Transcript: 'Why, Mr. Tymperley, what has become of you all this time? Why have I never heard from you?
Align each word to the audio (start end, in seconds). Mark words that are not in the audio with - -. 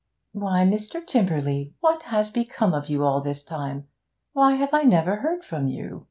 'Why, 0.31 0.65
Mr. 0.65 1.05
Tymperley, 1.05 1.75
what 1.79 2.01
has 2.09 2.31
become 2.31 2.73
of 2.73 2.89
you 2.89 3.03
all 3.03 3.21
this 3.21 3.43
time? 3.43 3.87
Why 4.33 4.53
have 4.55 4.73
I 4.73 4.81
never 4.81 5.17
heard 5.17 5.43
from 5.43 5.67
you? 5.67 5.99